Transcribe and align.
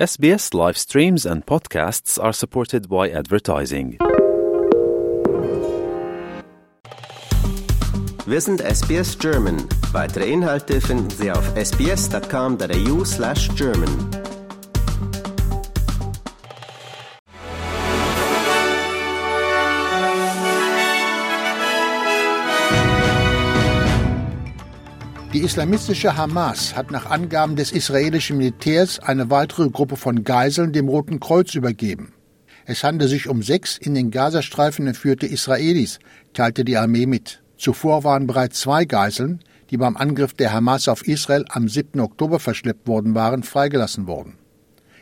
SBS 0.00 0.54
live 0.54 0.78
streams 0.78 1.26
and 1.26 1.44
podcasts 1.44 2.18
are 2.18 2.32
supported 2.32 2.88
by 2.88 3.10
advertising. 3.10 3.98
Wir 8.24 8.40
sind 8.40 8.62
SBS 8.62 9.18
German. 9.18 9.68
Weitere 9.92 10.30
Inhalte 10.30 10.80
finden 10.80 11.10
Sie 11.10 11.30
auf 11.30 11.44
sbs.com.au/german. 11.54 14.19
Die 25.32 25.44
islamistische 25.44 26.16
Hamas 26.16 26.74
hat 26.74 26.90
nach 26.90 27.06
Angaben 27.06 27.54
des 27.54 27.70
israelischen 27.70 28.38
Militärs 28.38 28.98
eine 28.98 29.30
weitere 29.30 29.70
Gruppe 29.70 29.94
von 29.96 30.24
Geiseln 30.24 30.72
dem 30.72 30.88
Roten 30.88 31.20
Kreuz 31.20 31.54
übergeben. 31.54 32.12
Es 32.66 32.82
handelt 32.82 33.10
sich 33.10 33.28
um 33.28 33.40
sechs 33.40 33.78
in 33.78 33.94
den 33.94 34.10
Gazastreifen 34.10 34.88
entführte 34.88 35.26
Israelis, 35.26 36.00
teilte 36.32 36.64
die 36.64 36.76
Armee 36.76 37.06
mit. 37.06 37.44
Zuvor 37.56 38.02
waren 38.02 38.26
bereits 38.26 38.58
zwei 38.58 38.84
Geiseln, 38.84 39.38
die 39.70 39.76
beim 39.76 39.96
Angriff 39.96 40.34
der 40.34 40.52
Hamas 40.52 40.88
auf 40.88 41.06
Israel 41.06 41.44
am 41.48 41.68
7. 41.68 42.00
Oktober 42.00 42.40
verschleppt 42.40 42.88
worden 42.88 43.14
waren, 43.14 43.44
freigelassen 43.44 44.08
worden. 44.08 44.36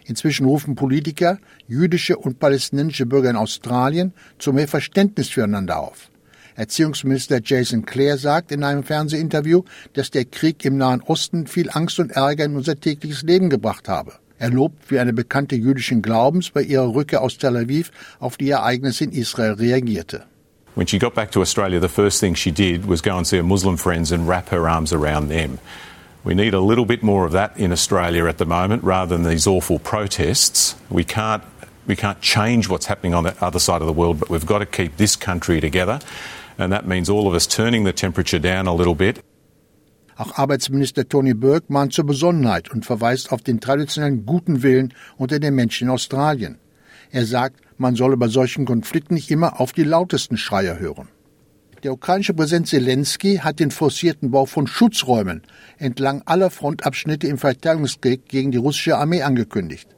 Inzwischen 0.05 0.45
rufen 0.45 0.75
Politiker, 0.75 1.39
jüdische 1.67 2.19
und 2.19 2.39
palästinensische 2.39 3.07
Bürger 3.07 3.31
in 3.31 3.37
Australien 3.37 4.13
zu 4.39 4.53
mehr 4.53 4.69
Verständnis 4.69 5.31
füreinander 5.31 5.79
auf. 5.79 6.11
Erziehungsminister 6.59 7.41
Jason 7.43 7.87
Clare 7.87 8.19
sagt 8.19 8.51
in 8.51 8.65
einem 8.65 8.83
Fernsehinterview, 8.83 9.63
dass 9.93 10.11
der 10.11 10.25
Krieg 10.25 10.65
im 10.65 10.77
Nahen 10.77 11.01
Osten 11.03 11.47
viel 11.47 11.71
Angst 11.71 12.01
und 12.01 12.11
Ärger 12.11 12.47
in 12.47 12.57
unser 12.57 12.81
tägliches 12.81 13.23
Leben 13.23 13.49
gebracht 13.49 13.89
habe. 13.89 14.15
Er 14.41 14.51
lobt, 14.51 14.91
wie 14.91 14.99
eine 14.99 15.13
Bekannte 15.13 15.55
jüdischen 15.55 16.03
Glaubens 16.03 16.51
bei 16.51 16.63
ihrer 16.63 16.93
Rückkehr 16.93 17.23
aus 17.23 17.39
Tel 17.39 17.57
Aviv 17.57 17.93
auf 18.19 18.37
die 18.37 18.51
Ereignisse 18.51 19.05
in 19.05 19.13
Israel 19.13 19.53
reagierte. 19.53 20.25
When 20.75 20.89
she 20.89 20.99
got 20.99 21.15
back 21.15 21.31
to 21.33 21.41
Australia, 21.41 21.81
the 21.81 21.89
first 21.89 22.19
thing 22.19 22.35
she 22.35 22.51
did 22.51 22.89
was 22.89 23.03
go 23.03 23.17
and 23.17 23.25
see 23.25 23.37
her 23.37 23.45
Muslim 23.45 23.77
friends 23.77 24.11
and 24.11 24.29
wrap 24.29 24.51
her 24.51 24.69
arms 24.69 24.93
around 24.93 25.29
them. 25.29 25.61
We 26.25 26.35
need 26.35 26.55
a 26.55 26.61
little 26.61 26.85
bit 26.85 27.05
more 27.05 27.25
of 27.25 27.33
that 27.33 27.57
in 27.57 27.71
Australia 27.71 28.27
at 28.27 28.39
the 28.39 28.47
moment 28.47 28.83
rather 28.83 29.17
than 29.17 29.25
these 29.25 29.47
awful 29.47 29.79
protests. 29.79 30.75
We 30.91 31.05
can't, 31.05 31.45
we 31.87 31.95
can't 31.95 32.21
change 32.21 32.69
what's 32.69 32.87
happening 32.87 33.15
on 33.15 33.23
the 33.23 33.35
other 33.41 33.61
side 33.61 33.81
of 33.81 33.87
the 33.87 33.93
world, 33.93 34.19
but 34.19 34.29
we've 34.29 34.45
got 34.47 34.59
to 34.59 34.67
keep 34.67 34.97
this 34.97 35.15
country 35.15 35.61
together. 35.61 36.01
And 36.59 36.73
that 36.73 36.87
means 36.87 37.09
all 37.09 37.27
of 37.27 37.35
us 37.35 37.47
turning 37.47 37.87
the 37.87 37.93
temperature 37.93 38.41
down 38.41 38.67
a 38.67 38.75
little 38.75 38.95
bit. 38.95 39.21
Auch 40.17 40.37
Arbeitsminister 40.37 41.09
Tony 41.09 41.33
Burke 41.33 41.73
mahnt 41.73 41.93
zur 41.93 42.05
Besonnenheit 42.05 42.71
und 42.73 42.85
verweist 42.85 43.31
auf 43.31 43.41
den 43.41 43.61
traditionellen 43.61 44.27
guten 44.27 44.65
Willen 44.65 44.93
unter 45.17 45.39
den 45.39 45.55
Menschen 45.55 45.87
in 45.87 45.95
Australien. 45.95 46.59
Er 47.13 47.25
sagt, 47.25 47.61
man 47.79 47.95
solle 47.95 48.17
bei 48.17 48.27
solchen 48.27 48.65
Konflikten 48.65 49.15
nicht 49.15 49.31
immer 49.31 49.61
auf 49.61 49.73
die 49.73 49.85
lautesten 49.85 50.37
Schreier 50.37 50.81
hören. 50.81 51.09
Der 51.85 51.93
ukrainische 51.93 52.35
Präsident 52.35 52.67
Zelensky 52.67 53.37
hat 53.37 53.61
den 53.61 53.71
forcierten 53.71 54.33
Bau 54.33 54.47
von 54.47 54.67
Schutzräumen 54.67 55.43
entlang 55.79 56.23
aller 56.27 56.51
Frontabschnitte 56.51 57.29
im 57.29 57.39
Verteidigungskrieg 57.39 58.27
gegen 58.27 58.51
die 58.51 58.59
russische 58.59 58.99
Armee 58.99 59.23
angekündigt. 59.23 59.89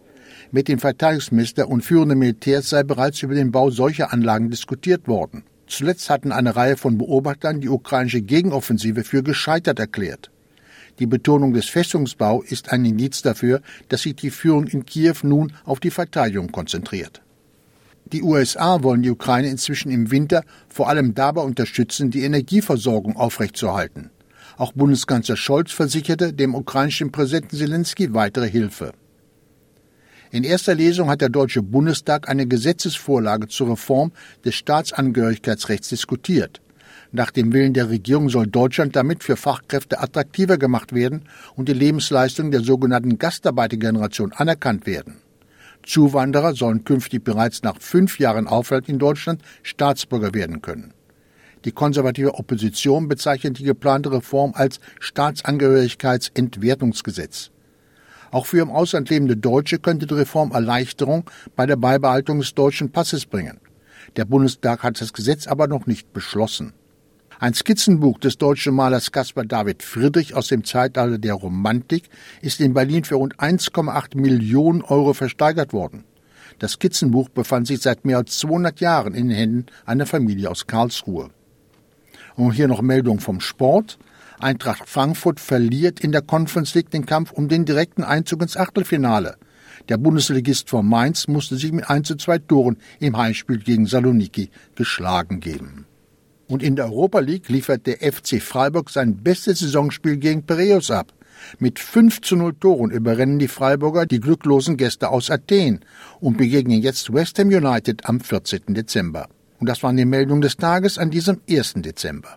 Mit 0.50 0.68
dem 0.68 0.78
Verteidigungsminister 0.78 1.68
und 1.68 1.82
führenden 1.82 2.18
Militärs 2.18 2.68
sei 2.68 2.82
bereits 2.82 3.22
über 3.22 3.34
den 3.34 3.50
Bau 3.50 3.70
solcher 3.70 4.12
Anlagen 4.12 4.50
diskutiert 4.50 5.08
worden. 5.08 5.44
Zuletzt 5.70 6.10
hatten 6.10 6.32
eine 6.32 6.56
Reihe 6.56 6.76
von 6.76 6.98
Beobachtern 6.98 7.60
die 7.60 7.68
ukrainische 7.68 8.22
Gegenoffensive 8.22 9.04
für 9.04 9.22
gescheitert 9.22 9.78
erklärt. 9.78 10.30
Die 10.98 11.06
Betonung 11.06 11.52
des 11.52 11.66
Festungsbau 11.66 12.42
ist 12.42 12.72
ein 12.72 12.84
Indiz 12.84 13.22
dafür, 13.22 13.62
dass 13.88 14.02
sich 14.02 14.16
die 14.16 14.30
Führung 14.30 14.66
in 14.66 14.84
Kiew 14.84 15.14
nun 15.22 15.52
auf 15.64 15.78
die 15.78 15.92
Verteidigung 15.92 16.50
konzentriert. 16.50 17.22
Die 18.12 18.22
USA 18.22 18.82
wollen 18.82 19.02
die 19.02 19.10
Ukraine 19.10 19.48
inzwischen 19.48 19.92
im 19.92 20.10
Winter 20.10 20.42
vor 20.68 20.88
allem 20.88 21.14
dabei 21.14 21.42
unterstützen, 21.42 22.10
die 22.10 22.24
Energieversorgung 22.24 23.16
aufrechtzuerhalten. 23.16 24.10
Auch 24.56 24.72
Bundeskanzler 24.72 25.36
Scholz 25.36 25.70
versicherte 25.70 26.32
dem 26.32 26.56
ukrainischen 26.56 27.12
Präsidenten 27.12 27.56
Zelensky 27.56 28.12
weitere 28.12 28.50
Hilfe. 28.50 28.92
In 30.32 30.44
erster 30.44 30.76
Lesung 30.76 31.10
hat 31.10 31.22
der 31.22 31.28
Deutsche 31.28 31.60
Bundestag 31.60 32.28
eine 32.28 32.46
Gesetzesvorlage 32.46 33.48
zur 33.48 33.72
Reform 33.72 34.12
des 34.44 34.54
Staatsangehörigkeitsrechts 34.54 35.88
diskutiert. 35.88 36.60
Nach 37.10 37.32
dem 37.32 37.52
Willen 37.52 37.74
der 37.74 37.90
Regierung 37.90 38.28
soll 38.28 38.46
Deutschland 38.46 38.94
damit 38.94 39.24
für 39.24 39.36
Fachkräfte 39.36 39.98
attraktiver 39.98 40.56
gemacht 40.56 40.94
werden 40.94 41.24
und 41.56 41.68
die 41.68 41.72
Lebensleistung 41.72 42.52
der 42.52 42.60
sogenannten 42.60 43.18
Gastarbeitergeneration 43.18 44.32
anerkannt 44.32 44.86
werden. 44.86 45.16
Zuwanderer 45.82 46.54
sollen 46.54 46.84
künftig 46.84 47.24
bereits 47.24 47.64
nach 47.64 47.80
fünf 47.80 48.20
Jahren 48.20 48.46
Aufenthalt 48.46 48.88
in 48.88 49.00
Deutschland 49.00 49.42
Staatsbürger 49.64 50.32
werden 50.32 50.62
können. 50.62 50.94
Die 51.64 51.72
konservative 51.72 52.34
Opposition 52.34 53.08
bezeichnet 53.08 53.58
die 53.58 53.64
geplante 53.64 54.12
Reform 54.12 54.52
als 54.54 54.78
Staatsangehörigkeitsentwertungsgesetz. 55.00 57.50
Auch 58.30 58.46
für 58.46 58.62
im 58.62 58.70
Ausland 58.70 59.10
lebende 59.10 59.36
Deutsche 59.36 59.78
könnte 59.78 60.06
die 60.06 60.14
Reform 60.14 60.52
Erleichterung 60.52 61.28
bei 61.56 61.66
der 61.66 61.76
Beibehaltung 61.76 62.38
des 62.38 62.54
deutschen 62.54 62.92
Passes 62.92 63.26
bringen. 63.26 63.58
Der 64.16 64.24
Bundestag 64.24 64.82
hat 64.82 65.00
das 65.00 65.12
Gesetz 65.12 65.46
aber 65.46 65.66
noch 65.66 65.86
nicht 65.86 66.12
beschlossen. 66.12 66.72
Ein 67.38 67.54
Skizzenbuch 67.54 68.18
des 68.18 68.36
deutschen 68.36 68.74
Malers 68.74 69.12
Caspar 69.12 69.44
David 69.44 69.82
Friedrich 69.82 70.34
aus 70.34 70.48
dem 70.48 70.62
Zeitalter 70.62 71.16
der 71.16 71.34
Romantik 71.34 72.10
ist 72.42 72.60
in 72.60 72.74
Berlin 72.74 73.04
für 73.04 73.14
rund 73.14 73.36
1,8 73.36 74.18
Millionen 74.18 74.82
Euro 74.82 75.14
versteigert 75.14 75.72
worden. 75.72 76.04
Das 76.58 76.72
Skizzenbuch 76.72 77.30
befand 77.30 77.66
sich 77.66 77.80
seit 77.80 78.04
mehr 78.04 78.18
als 78.18 78.38
200 78.40 78.80
Jahren 78.80 79.14
in 79.14 79.28
den 79.28 79.36
Händen 79.36 79.66
einer 79.86 80.04
Familie 80.04 80.50
aus 80.50 80.66
Karlsruhe. 80.66 81.30
Und 82.36 82.52
hier 82.52 82.68
noch 82.68 82.82
Meldung 82.82 83.20
vom 83.20 83.40
Sport. 83.40 83.98
Eintracht 84.42 84.88
Frankfurt 84.88 85.38
verliert 85.38 86.00
in 86.00 86.12
der 86.12 86.22
Conference 86.22 86.74
League 86.74 86.90
den 86.90 87.06
Kampf 87.06 87.30
um 87.30 87.48
den 87.48 87.64
direkten 87.64 88.04
Einzug 88.04 88.42
ins 88.42 88.56
Achtelfinale. 88.56 89.36
Der 89.88 89.98
Bundesligist 89.98 90.70
von 90.70 90.86
Mainz 90.86 91.28
musste 91.28 91.56
sich 91.56 91.72
mit 91.72 91.88
1 91.88 92.08
zu 92.08 92.16
2 92.16 92.38
Toren 92.38 92.78
im 93.00 93.16
Heimspiel 93.16 93.58
gegen 93.58 93.86
Saloniki 93.86 94.50
geschlagen 94.74 95.40
geben. 95.40 95.86
Und 96.48 96.62
in 96.62 96.74
der 96.74 96.86
Europa 96.86 97.20
League 97.20 97.48
liefert 97.48 97.86
der 97.86 97.98
FC 97.98 98.42
Freiburg 98.42 98.90
sein 98.90 99.16
bestes 99.22 99.60
Saisonspiel 99.60 100.16
gegen 100.16 100.44
Piraeus 100.44 100.90
ab. 100.90 101.12
Mit 101.58 101.78
5 101.78 102.22
zu 102.22 102.36
0 102.36 102.54
Toren 102.54 102.90
überrennen 102.90 103.38
die 103.38 103.48
Freiburger 103.48 104.04
die 104.04 104.20
glücklosen 104.20 104.76
Gäste 104.76 105.10
aus 105.10 105.30
Athen 105.30 105.80
und 106.18 106.38
begegnen 106.38 106.82
jetzt 106.82 107.12
West 107.12 107.38
Ham 107.38 107.48
United 107.48 108.06
am 108.06 108.20
14. 108.20 108.74
Dezember. 108.74 109.28
Und 109.58 109.68
das 109.68 109.82
waren 109.82 109.96
die 109.96 110.04
Meldungen 110.04 110.42
des 110.42 110.56
Tages 110.56 110.98
an 110.98 111.10
diesem 111.10 111.40
1. 111.48 111.74
Dezember. 111.76 112.36